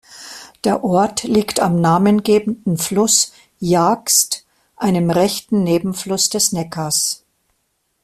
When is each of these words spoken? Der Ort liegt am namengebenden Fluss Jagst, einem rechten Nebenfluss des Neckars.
Der 0.63 0.83
Ort 0.83 1.21
liegt 1.25 1.59
am 1.59 1.79
namengebenden 1.79 2.79
Fluss 2.79 3.33
Jagst, 3.59 4.47
einem 4.75 5.11
rechten 5.11 5.61
Nebenfluss 5.63 6.27
des 6.29 6.53
Neckars. 6.53 7.23